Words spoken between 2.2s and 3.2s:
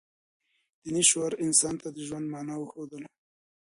مانا وښودله.